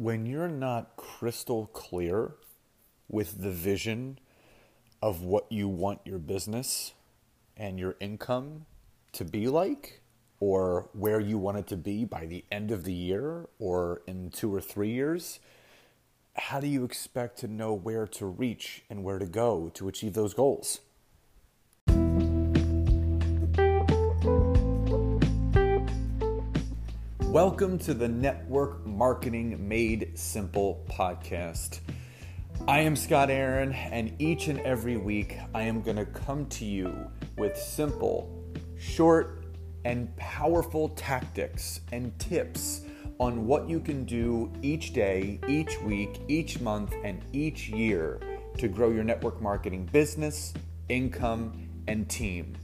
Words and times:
when 0.00 0.24
you're 0.24 0.48
not 0.48 0.96
crystal 0.96 1.66
clear 1.74 2.32
with 3.06 3.42
the 3.42 3.50
vision 3.50 4.18
of 5.02 5.20
what 5.20 5.44
you 5.52 5.68
want 5.68 6.00
your 6.06 6.18
business 6.18 6.94
and 7.54 7.78
your 7.78 7.94
income 8.00 8.64
to 9.12 9.26
be 9.26 9.46
like, 9.46 10.00
or 10.38 10.88
where 10.94 11.20
you 11.20 11.36
want 11.36 11.58
it 11.58 11.66
to 11.66 11.76
be 11.76 12.06
by 12.06 12.24
the 12.24 12.42
end 12.50 12.70
of 12.70 12.84
the 12.84 12.94
year 12.94 13.46
or 13.58 14.00
in 14.06 14.30
two 14.30 14.54
or 14.54 14.60
three 14.62 14.88
years, 14.88 15.38
how 16.34 16.58
do 16.60 16.66
you 16.66 16.82
expect 16.82 17.38
to 17.38 17.46
know 17.46 17.74
where 17.74 18.06
to 18.06 18.24
reach 18.24 18.82
and 18.88 19.04
where 19.04 19.18
to 19.18 19.26
go 19.26 19.70
to 19.74 19.86
achieve 19.86 20.14
those 20.14 20.32
goals? 20.32 20.80
Welcome 27.30 27.78
to 27.80 27.94
the 27.94 28.08
Network 28.08 28.84
Marketing 28.84 29.68
Made 29.68 30.18
Simple 30.18 30.84
podcast. 30.90 31.78
I 32.66 32.80
am 32.80 32.96
Scott 32.96 33.30
Aaron, 33.30 33.72
and 33.72 34.20
each 34.20 34.48
and 34.48 34.58
every 34.62 34.96
week 34.96 35.38
I 35.54 35.62
am 35.62 35.80
going 35.80 35.98
to 35.98 36.06
come 36.06 36.46
to 36.46 36.64
you 36.64 36.92
with 37.38 37.56
simple, 37.56 38.44
short, 38.80 39.44
and 39.84 40.14
powerful 40.16 40.88
tactics 40.88 41.82
and 41.92 42.18
tips 42.18 42.80
on 43.20 43.46
what 43.46 43.68
you 43.68 43.78
can 43.78 44.04
do 44.04 44.52
each 44.60 44.92
day, 44.92 45.38
each 45.46 45.80
week, 45.82 46.22
each 46.26 46.60
month, 46.60 46.92
and 47.04 47.22
each 47.32 47.68
year 47.68 48.18
to 48.58 48.66
grow 48.66 48.90
your 48.90 49.04
network 49.04 49.40
marketing 49.40 49.88
business, 49.92 50.52
income, 50.88 51.52
and 51.86 52.10
team. 52.10 52.56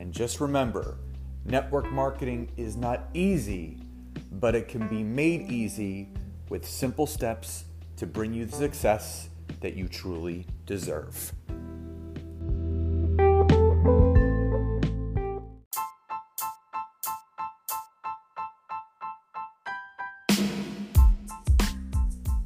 And 0.00 0.14
just 0.14 0.40
remember, 0.40 0.96
network 1.44 1.92
marketing 1.92 2.50
is 2.56 2.74
not 2.74 3.10
easy 3.12 3.76
but 4.40 4.54
it 4.54 4.68
can 4.68 4.88
be 4.88 5.02
made 5.02 5.50
easy 5.50 6.08
with 6.48 6.66
simple 6.66 7.06
steps 7.06 7.64
to 7.96 8.06
bring 8.06 8.34
you 8.34 8.44
the 8.44 8.56
success 8.56 9.28
that 9.60 9.74
you 9.74 9.86
truly 9.86 10.44
deserve. 10.66 11.32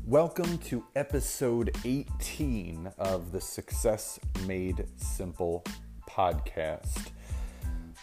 Welcome 0.04 0.58
to 0.58 0.84
episode 0.94 1.74
18 1.84 2.90
of 2.98 3.32
the 3.32 3.40
Success 3.40 4.18
Made 4.46 4.86
Simple 4.96 5.64
podcast. 6.08 7.10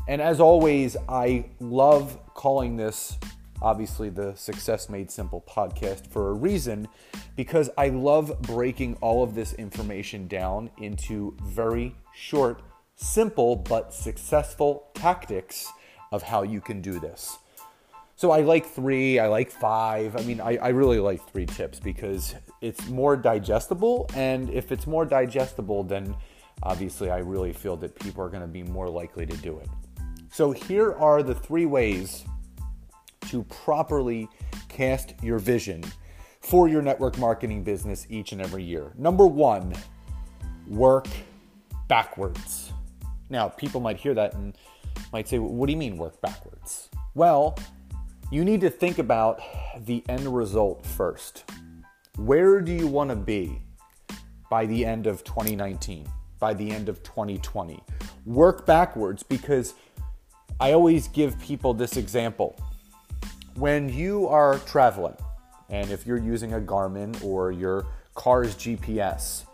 And 0.08 0.22
as 0.22 0.40
always, 0.40 0.98
I 1.08 1.46
love 1.60 2.20
calling 2.34 2.76
this 2.78 3.18
obviously 3.62 4.10
the 4.10 4.36
Success 4.36 4.90
Made 4.90 5.12
Simple 5.12 5.44
podcast 5.48 6.08
for 6.08 6.30
a 6.30 6.34
reason 6.34 6.88
because 7.36 7.70
I 7.78 7.90
love 7.90 8.42
breaking 8.42 8.98
all 9.02 9.24
of 9.24 9.36
this 9.36 9.54
information 9.54 10.28
down 10.28 10.72
into 10.80 11.38
very 11.44 11.96
short, 12.14 12.62
simple, 12.96 13.56
but 13.56 13.94
successful 13.94 14.90
tactics 14.96 15.72
of 16.12 16.24
how 16.24 16.44
you 16.44 16.60
can 16.60 16.82
do 16.82 17.00
this. 17.00 17.38
So 18.16 18.32
I 18.32 18.42
like 18.42 18.68
three, 18.68 19.18
I 19.18 19.28
like 19.28 19.52
five. 19.52 20.16
I 20.16 20.22
mean, 20.24 20.42
I, 20.42 20.58
I 20.58 20.70
really 20.70 21.00
like 21.00 21.28
three 21.32 21.46
tips 21.46 21.80
because 21.80 22.36
it's 22.62 22.88
more 22.88 23.16
digestible. 23.16 24.08
And 24.16 24.50
if 24.52 24.72
it's 24.72 24.86
more 24.86 25.06
digestible, 25.06 25.84
then 25.84 26.16
obviously 26.64 27.10
I 27.10 27.20
really 27.20 27.54
feel 27.54 27.76
that 27.78 27.96
people 28.00 28.24
are 28.24 28.30
going 28.30 28.42
to 28.42 28.48
be 28.48 28.64
more 28.64 28.90
likely 28.90 29.26
to 29.26 29.38
do 29.38 29.60
it. 29.60 29.70
So 30.32 30.52
here 30.52 30.94
are 30.94 31.24
the 31.24 31.36
three 31.36 31.66
ways 31.66 32.26
to 33.30 33.44
properly 33.44 34.28
cast 34.70 35.14
your 35.22 35.40
vision 35.40 35.84
for 36.42 36.68
your 36.68 36.82
network 36.82 37.18
marketing 37.18 37.64
business 37.64 38.08
each 38.10 38.32
and 38.32 38.42
every 38.42 38.64
year. 38.64 38.94
Number 38.98 39.28
one, 39.28 39.74
work 40.68 41.08
backwards. 41.88 42.72
Now, 43.30 43.50
people 43.50 43.82
might 43.82 43.98
hear 43.98 44.14
that 44.14 44.34
and 44.34 44.56
might 45.14 45.28
say, 45.28 45.40
What 45.40 45.68
do 45.68 45.72
you 45.72 45.78
mean 45.78 45.98
work 45.98 46.20
backwards? 46.22 46.90
Well, 47.14 47.58
you 48.32 48.46
need 48.46 48.62
to 48.62 48.70
think 48.70 48.98
about 48.98 49.42
the 49.86 50.04
end 50.08 50.34
result 50.34 50.86
first. 50.86 51.44
Where 52.18 52.62
do 52.62 52.72
you 52.72 52.88
want 52.88 53.10
to 53.10 53.16
be 53.16 53.62
by 54.50 54.66
the 54.66 54.86
end 54.86 55.08
of 55.08 55.24
2019? 55.24 56.08
By 56.42 56.54
the 56.54 56.70
end 56.70 56.90
of 56.90 57.02
2020. 57.04 57.82
Work 58.26 58.66
backwards 58.66 59.24
because 59.24 59.76
I 60.60 60.74
always 60.74 61.08
give 61.08 61.40
people 61.40 61.74
this 61.74 61.96
example. 61.96 62.60
When 63.56 63.88
you 63.88 64.28
are 64.28 64.58
traveling, 64.60 65.16
and 65.70 65.90
if 65.90 66.06
you're 66.06 66.18
using 66.18 66.54
a 66.54 66.60
Garmin 66.60 67.24
or 67.24 67.54
your 67.54 67.86
car's 68.16 68.56
GPS, 68.56 69.46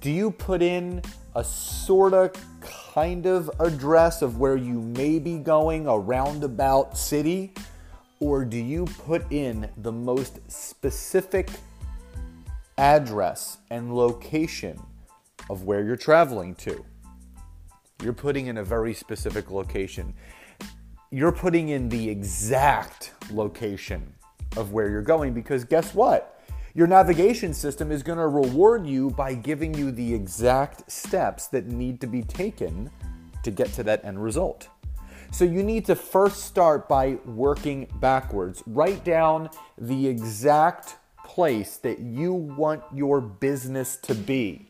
do 0.00 0.10
you 0.10 0.32
put 0.32 0.62
in 0.62 1.02
a 1.36 1.44
sort 1.44 2.14
of 2.14 2.32
kind 2.60 3.26
of 3.26 3.50
address 3.60 4.22
of 4.22 4.38
where 4.38 4.56
you 4.56 4.80
may 4.80 5.18
be 5.18 5.38
going, 5.38 5.86
a 5.86 5.96
roundabout 5.96 6.96
city? 6.96 7.52
Or 8.18 8.44
do 8.44 8.56
you 8.56 8.86
put 9.06 9.30
in 9.30 9.68
the 9.76 9.92
most 9.92 10.40
specific 10.50 11.50
address 12.78 13.58
and 13.70 13.94
location 13.94 14.80
of 15.50 15.64
where 15.64 15.82
you're 15.84 15.96
traveling 15.96 16.54
to. 16.54 16.84
You're 18.04 18.12
putting 18.12 18.46
in 18.46 18.58
a 18.58 18.64
very 18.64 18.94
specific 18.94 19.50
location. 19.50 20.14
You're 21.10 21.32
putting 21.32 21.70
in 21.70 21.88
the 21.88 22.08
exact 22.08 23.12
location 23.32 24.14
of 24.56 24.72
where 24.72 24.88
you're 24.88 25.02
going 25.02 25.34
because 25.34 25.64
guess 25.64 25.92
what? 25.92 26.40
Your 26.72 26.86
navigation 26.86 27.52
system 27.52 27.90
is 27.90 28.04
going 28.04 28.18
to 28.18 28.28
reward 28.28 28.86
you 28.86 29.10
by 29.10 29.34
giving 29.34 29.74
you 29.74 29.90
the 29.90 30.14
exact 30.14 30.88
steps 30.88 31.48
that 31.48 31.66
need 31.66 32.00
to 32.00 32.06
be 32.06 32.22
taken 32.22 32.88
to 33.42 33.50
get 33.50 33.72
to 33.72 33.82
that 33.82 34.04
end 34.04 34.22
result. 34.22 34.68
So 35.32 35.44
you 35.44 35.64
need 35.64 35.84
to 35.86 35.96
first 35.96 36.44
start 36.44 36.88
by 36.88 37.18
working 37.26 37.88
backwards. 37.96 38.62
Write 38.68 39.04
down 39.04 39.50
the 39.76 40.06
exact 40.06 40.94
place 41.24 41.76
that 41.78 41.98
you 41.98 42.34
want 42.34 42.84
your 42.94 43.20
business 43.20 43.96
to 43.96 44.14
be 44.14 44.69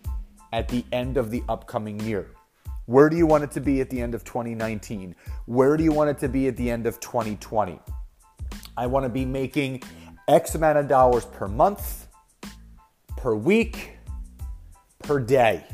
at 0.53 0.69
the 0.69 0.85
end 0.93 1.17
of 1.17 1.31
the 1.31 1.43
upcoming 1.49 2.01
year? 2.01 2.29
Where 2.87 3.09
do 3.09 3.17
you 3.17 3.27
want 3.27 3.45
it 3.45 3.51
to 3.53 3.61
be 3.61 3.81
at 3.81 3.91
the 3.91 4.01
end 4.01 4.15
of 4.15 4.25
2019? 4.25 5.15
Where 5.47 5.77
do 5.77 5.85
you 5.85 5.93
want 5.93 6.11
it 6.11 6.19
to 6.19 6.29
be 6.29 6.49
at 6.49 6.57
the 6.57 6.71
end 6.71 6.87
of 6.87 6.99
2020? 6.99 7.79
I 8.77 8.87
want 8.87 9.05
to 9.05 9.09
be 9.09 9.25
making 9.25 9.83
X 10.27 10.55
amount 10.55 10.79
of 10.79 10.89
dollars 10.89 11.25
per 11.25 11.47
month, 11.47 12.09
per 13.17 13.35
week, 13.35 13.99
per 14.99 15.21
day. 15.21 15.65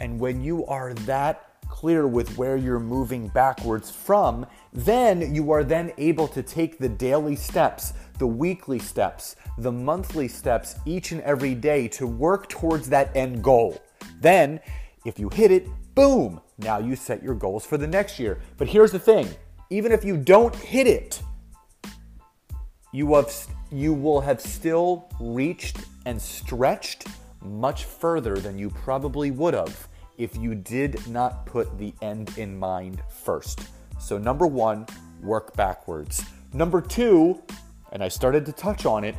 And 0.00 0.18
when 0.18 0.42
you 0.42 0.66
are 0.66 0.94
that 0.94 1.52
clear 1.68 2.06
with 2.06 2.36
where 2.36 2.56
you're 2.56 2.78
moving 2.78 3.28
backwards 3.28 3.90
from, 3.90 4.46
then 4.72 5.34
you 5.34 5.50
are 5.50 5.64
then 5.64 5.92
able 5.98 6.28
to 6.28 6.42
take 6.42 6.78
the 6.78 6.88
daily 6.88 7.34
steps, 7.34 7.94
the 8.22 8.26
weekly 8.28 8.78
steps, 8.78 9.34
the 9.58 9.72
monthly 9.72 10.28
steps 10.28 10.76
each 10.86 11.10
and 11.10 11.20
every 11.22 11.56
day 11.56 11.88
to 11.88 12.06
work 12.06 12.48
towards 12.48 12.88
that 12.88 13.10
end 13.16 13.42
goal. 13.42 13.82
Then, 14.20 14.60
if 15.04 15.18
you 15.18 15.28
hit 15.28 15.50
it, 15.50 15.66
boom, 15.96 16.40
now 16.56 16.78
you 16.78 16.94
set 16.94 17.20
your 17.20 17.34
goals 17.34 17.66
for 17.66 17.76
the 17.76 17.88
next 17.88 18.20
year. 18.20 18.38
But 18.58 18.68
here's 18.68 18.92
the 18.92 19.00
thing 19.00 19.26
even 19.70 19.90
if 19.90 20.04
you 20.04 20.16
don't 20.16 20.54
hit 20.54 20.86
it 20.86 21.20
you 22.92 23.12
have 23.16 23.32
you 23.72 23.92
will 23.92 24.20
have 24.20 24.40
still 24.40 25.08
reached 25.18 25.78
and 26.06 26.22
stretched 26.22 27.08
much 27.40 27.86
further 27.86 28.36
than 28.36 28.56
you 28.56 28.70
probably 28.70 29.32
would 29.32 29.54
have 29.54 29.88
if 30.16 30.36
you 30.36 30.54
did 30.54 31.04
not 31.08 31.44
put 31.44 31.76
the 31.76 31.92
end 32.02 32.38
in 32.38 32.56
mind 32.56 33.02
first. 33.24 33.62
So 33.98 34.16
number 34.16 34.46
1, 34.46 34.86
work 35.24 35.56
backwards. 35.56 36.24
Number 36.52 36.80
2, 36.80 37.42
and 37.92 38.02
I 38.02 38.08
started 38.08 38.44
to 38.46 38.52
touch 38.52 38.86
on 38.86 39.04
it, 39.04 39.14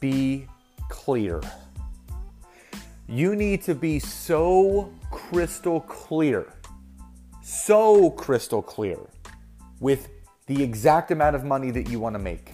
be 0.00 0.46
clear. 0.88 1.40
You 3.08 3.36
need 3.36 3.62
to 3.62 3.74
be 3.74 3.98
so 4.00 4.92
crystal 5.10 5.80
clear, 5.80 6.52
so 7.42 8.10
crystal 8.10 8.62
clear 8.62 8.98
with 9.80 10.08
the 10.46 10.62
exact 10.62 11.10
amount 11.10 11.36
of 11.36 11.44
money 11.44 11.70
that 11.70 11.88
you 11.88 12.00
want 12.00 12.14
to 12.14 12.18
make, 12.18 12.52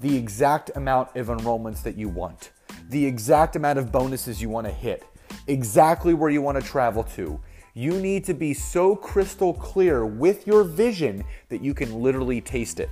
the 0.00 0.16
exact 0.16 0.70
amount 0.76 1.14
of 1.16 1.26
enrollments 1.26 1.82
that 1.82 1.96
you 1.96 2.08
want, 2.08 2.50
the 2.88 3.04
exact 3.04 3.56
amount 3.56 3.78
of 3.78 3.90
bonuses 3.90 4.40
you 4.40 4.48
want 4.48 4.66
to 4.66 4.72
hit, 4.72 5.04
exactly 5.48 6.14
where 6.14 6.30
you 6.30 6.40
want 6.40 6.60
to 6.60 6.66
travel 6.66 7.02
to. 7.02 7.40
You 7.74 7.92
need 8.00 8.24
to 8.24 8.34
be 8.34 8.54
so 8.54 8.94
crystal 8.96 9.52
clear 9.52 10.06
with 10.06 10.46
your 10.46 10.64
vision 10.64 11.24
that 11.48 11.62
you 11.62 11.74
can 11.74 12.00
literally 12.00 12.40
taste 12.40 12.80
it. 12.80 12.88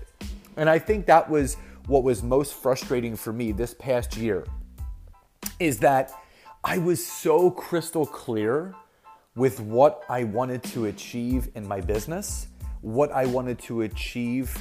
And 0.57 0.69
I 0.69 0.79
think 0.79 1.07
that 1.07 1.29
was 1.29 1.57
what 1.87 2.03
was 2.03 2.23
most 2.23 2.55
frustrating 2.55 3.17
for 3.17 3.33
me 3.33 3.53
this 3.53 3.75
past 3.75 4.17
year 4.17 4.47
is 5.61 5.79
that 5.79 6.13
I 6.63 6.79
was 6.79 7.05
so 7.05 7.51
crystal 7.51 8.07
clear 8.07 8.75
with 9.37 9.61
what 9.61 10.03
I 10.09 10.25
wanted 10.25 10.63
to 10.65 10.87
achieve 10.87 11.51
in 11.55 11.67
my 11.67 11.81
business, 11.81 12.49
what 12.81 13.13
I 13.13 13.27
wanted 13.27 13.59
to 13.61 13.83
achieve 13.83 14.57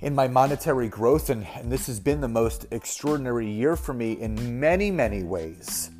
in 0.00 0.14
my 0.14 0.28
monetary 0.28 0.88
growth. 0.88 1.30
And, 1.30 1.46
and, 1.54 1.72
this 1.72 1.86
has 1.86 2.00
been 2.00 2.20
the 2.20 2.28
most 2.28 2.66
extraordinary 2.72 3.50
year 3.50 3.76
for 3.76 3.94
me 3.94 4.12
in 4.12 4.60
many, 4.60 4.90
many 4.90 5.22
ways. 5.22 5.90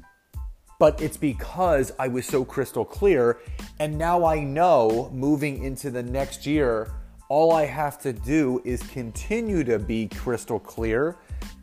But 0.78 1.00
it's 1.00 1.16
because 1.16 1.92
I 1.98 2.08
was 2.08 2.26
so 2.26 2.44
crystal 2.44 2.84
clear. 2.84 3.38
And 3.78 3.96
now 3.96 4.24
I 4.26 4.40
know 4.40 5.08
moving 5.12 5.62
into 5.64 5.90
the 5.90 6.02
next 6.02 6.44
year, 6.44 6.92
all 7.34 7.50
I 7.50 7.66
have 7.66 7.98
to 8.02 8.12
do 8.12 8.62
is 8.64 8.80
continue 8.84 9.64
to 9.64 9.76
be 9.76 10.06
crystal 10.06 10.60
clear 10.60 11.16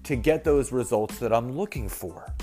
to 0.04 0.18
get 0.18 0.44
those 0.44 0.74
results 0.74 1.18
that 1.20 1.32
I'm 1.32 1.54
looking 1.56 1.88
for. 1.88 2.36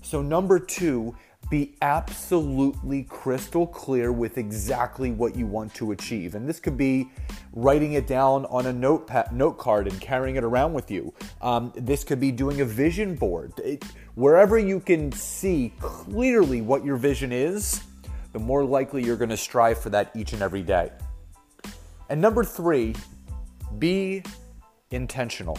So, 0.00 0.22
number 0.22 0.60
two, 0.60 1.16
be 1.50 1.74
absolutely 1.82 3.02
crystal 3.02 3.66
clear 3.66 4.12
with 4.12 4.38
exactly 4.38 5.10
what 5.10 5.34
you 5.34 5.44
want 5.44 5.74
to 5.74 5.90
achieve. 5.90 6.36
And 6.36 6.48
this 6.48 6.60
could 6.60 6.76
be 6.76 7.10
writing 7.52 7.94
it 7.94 8.06
down 8.06 8.44
on 8.44 8.66
a 8.66 8.72
notepad, 8.72 9.32
note 9.32 9.58
card 9.58 9.88
and 9.88 10.00
carrying 10.00 10.36
it 10.36 10.44
around 10.44 10.72
with 10.72 10.88
you. 10.88 11.12
Um, 11.42 11.72
this 11.74 12.04
could 12.04 12.20
be 12.20 12.30
doing 12.30 12.60
a 12.60 12.64
vision 12.64 13.16
board. 13.16 13.54
It, 13.58 13.82
wherever 14.14 14.56
you 14.56 14.78
can 14.78 15.10
see 15.10 15.72
clearly 15.80 16.60
what 16.60 16.84
your 16.84 16.96
vision 16.96 17.32
is, 17.32 17.82
the 18.32 18.38
more 18.38 18.64
likely 18.64 19.04
you're 19.04 19.16
going 19.16 19.30
to 19.30 19.36
strive 19.36 19.80
for 19.80 19.90
that 19.90 20.12
each 20.14 20.32
and 20.32 20.42
every 20.42 20.62
day. 20.62 20.92
And 22.10 22.20
number 22.20 22.42
three, 22.42 22.94
be 23.78 24.22
intentional. 24.90 25.58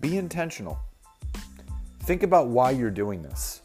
Be 0.00 0.16
intentional. 0.18 0.78
Think 2.02 2.22
about 2.22 2.46
why 2.46 2.70
you're 2.70 2.90
doing 2.90 3.22
this. 3.22 3.62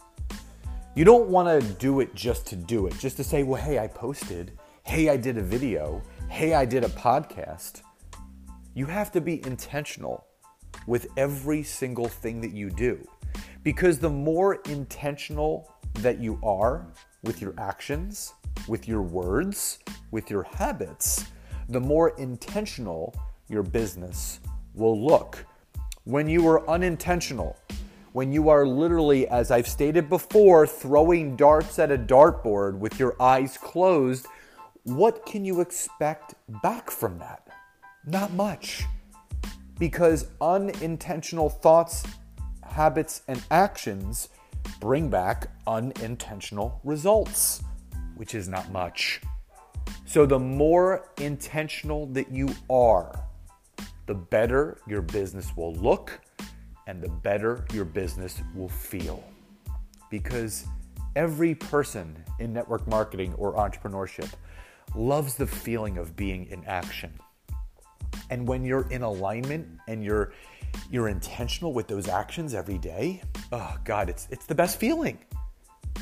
You 0.95 1.05
don't 1.05 1.29
want 1.29 1.47
to 1.47 1.73
do 1.73 1.99
it 1.99 2.15
just 2.15 2.47
to 2.47 2.55
do 2.55 2.87
it, 2.87 2.97
just 2.97 3.15
to 3.17 3.23
say, 3.23 3.43
well, 3.43 3.61
hey, 3.61 3.79
I 3.79 3.87
posted. 3.87 4.57
Hey, 4.83 5.09
I 5.09 5.17
did 5.17 5.37
a 5.37 5.41
video. 5.41 6.01
Hey, 6.29 6.53
I 6.55 6.65
did 6.65 6.83
a 6.83 6.89
podcast. 6.89 7.83
You 8.73 8.87
have 8.87 9.11
to 9.11 9.21
be 9.21 9.45
intentional 9.45 10.25
with 10.87 11.07
every 11.15 11.61
single 11.61 12.07
thing 12.07 12.41
that 12.41 12.51
you 12.51 12.71
do. 12.71 13.07
Because 13.63 13.99
the 13.99 14.09
more 14.09 14.55
intentional 14.67 15.71
that 15.99 16.19
you 16.19 16.39
are 16.43 16.87
with 17.23 17.41
your 17.41 17.53
actions, 17.59 18.33
with 18.67 18.87
your 18.87 19.03
words, 19.03 19.79
with 20.09 20.31
your 20.31 20.43
habits, 20.43 21.25
the 21.71 21.79
more 21.79 22.09
intentional 22.17 23.15
your 23.47 23.63
business 23.63 24.41
will 24.73 25.01
look. 25.01 25.45
When 26.03 26.27
you 26.27 26.45
are 26.49 26.69
unintentional, 26.69 27.57
when 28.11 28.33
you 28.33 28.49
are 28.49 28.67
literally, 28.67 29.25
as 29.29 29.51
I've 29.51 29.69
stated 29.69 30.09
before, 30.09 30.67
throwing 30.67 31.37
darts 31.37 31.79
at 31.79 31.89
a 31.89 31.97
dartboard 31.97 32.77
with 32.77 32.99
your 32.99 33.15
eyes 33.21 33.57
closed, 33.57 34.25
what 34.83 35.25
can 35.25 35.45
you 35.45 35.61
expect 35.61 36.33
back 36.61 36.91
from 36.91 37.19
that? 37.19 37.47
Not 38.05 38.33
much. 38.33 38.83
Because 39.79 40.27
unintentional 40.41 41.49
thoughts, 41.49 42.03
habits, 42.63 43.21
and 43.29 43.41
actions 43.49 44.27
bring 44.81 45.07
back 45.09 45.47
unintentional 45.65 46.81
results, 46.83 47.63
which 48.15 48.35
is 48.35 48.49
not 48.49 48.69
much. 48.73 49.21
So, 50.05 50.25
the 50.25 50.39
more 50.39 51.09
intentional 51.19 52.05
that 52.07 52.31
you 52.31 52.49
are, 52.69 53.23
the 54.07 54.13
better 54.13 54.77
your 54.85 55.01
business 55.01 55.55
will 55.55 55.73
look 55.75 56.19
and 56.87 57.01
the 57.01 57.09
better 57.09 57.65
your 57.71 57.85
business 57.85 58.41
will 58.53 58.67
feel. 58.67 59.23
Because 60.09 60.65
every 61.15 61.55
person 61.55 62.21
in 62.39 62.51
network 62.51 62.85
marketing 62.87 63.33
or 63.35 63.55
entrepreneurship 63.55 64.29
loves 64.95 65.35
the 65.35 65.47
feeling 65.47 65.97
of 65.97 66.15
being 66.15 66.45
in 66.47 66.63
action. 66.65 67.13
And 68.29 68.47
when 68.47 68.65
you're 68.65 68.89
in 68.89 69.03
alignment 69.03 69.67
and 69.87 70.03
you're 70.03 70.33
you're 70.89 71.09
intentional 71.09 71.73
with 71.73 71.87
those 71.87 72.07
actions 72.07 72.53
every 72.53 72.77
day, 72.77 73.21
oh 73.51 73.77
god, 73.83 74.09
it's 74.09 74.27
it's 74.31 74.45
the 74.45 74.55
best 74.55 74.79
feeling. 74.79 75.19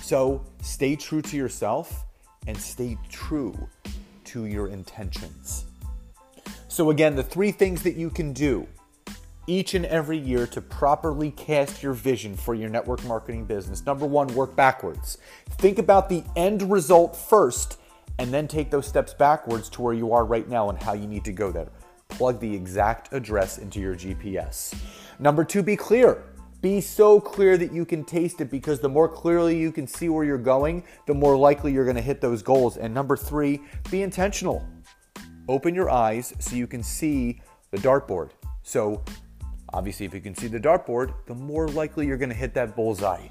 So, 0.02 0.44
stay 0.62 0.96
true 0.96 1.22
to 1.24 1.38
yourself 1.38 2.06
and 2.48 2.58
stay 2.58 2.98
true 3.10 3.56
to 4.26 4.46
your 4.46 4.68
intentions. 4.68 5.66
So, 6.68 6.92
again, 6.92 7.16
the 7.16 7.24
three 7.24 7.52
things 7.52 7.84
that 7.84 7.96
you 7.96 8.10
can 8.10 8.34
do 8.34 8.68
each 9.48 9.74
and 9.74 9.86
every 9.88 10.18
year 10.18 10.46
to 10.46 10.62
properly 10.62 11.32
cast 11.32 11.82
your 11.82 11.94
vision 11.94 12.38
for 12.38 12.54
your 12.54 12.70
network 12.70 13.04
marketing 13.06 13.46
business. 13.46 13.84
Number 13.84 14.06
one, 14.06 14.28
work 14.36 14.56
backwards. 14.56 15.18
Think 15.58 15.80
about 15.80 16.08
the 16.08 16.24
end 16.36 16.72
result 16.72 17.16
first 17.16 17.78
and 18.20 18.32
then 18.32 18.48
take 18.48 18.70
those 18.70 18.86
steps 18.86 19.14
backwards 19.14 19.70
to 19.70 19.82
where 19.82 19.94
you 19.94 20.14
are 20.14 20.24
right 20.24 20.48
now 20.48 20.70
and 20.70 20.82
how 20.82 20.94
you 20.94 21.08
need 21.08 21.26
to 21.26 21.32
go 21.32 21.52
there. 21.52 21.70
Plug 22.10 22.40
the 22.40 22.54
exact 22.54 23.12
address 23.14 23.58
into 23.58 23.80
your 23.80 23.96
GPS. 23.96 24.76
Number 25.18 25.44
two, 25.44 25.64
be 25.64 25.76
clear. 25.76 26.24
Be 26.62 26.82
so 26.82 27.22
clear 27.22 27.58
that 27.58 27.72
you 27.72 27.86
can 27.86 28.04
taste 28.04 28.42
it 28.42 28.52
because 28.52 28.80
the 28.80 28.90
more 28.90 29.08
clearly 29.08 29.58
you 29.58 29.72
can 29.72 29.88
see 29.88 30.10
where 30.10 30.26
you're 30.26 30.38
going, 30.38 30.84
the 31.06 31.14
more 31.14 31.38
likely 31.38 31.72
you're 31.72 31.86
going 31.86 31.96
to 31.96 32.02
hit 32.02 32.20
those 32.20 32.42
goals. 32.42 32.76
And 32.76 32.94
number 32.94 33.16
three, 33.16 33.62
be 33.90 34.02
intentional. 34.02 34.68
Open 35.48 35.74
your 35.74 35.90
eyes 35.90 36.34
so 36.40 36.56
you 36.56 36.68
can 36.68 36.84
see 36.84 37.42
the 37.72 37.78
dartboard. 37.78 38.32
So, 38.62 39.04
obviously, 39.74 40.06
if 40.06 40.14
you 40.14 40.22
can 40.22 40.36
see 40.36 40.48
the 40.48 40.60
dartboard, 40.60 41.14
the 41.28 41.36
more 41.36 41.68
likely 41.70 42.06
you're 42.06 42.18
going 42.18 42.30
to 42.30 42.36
hit 42.36 42.54
that 42.56 42.76
bullseye. 42.76 43.28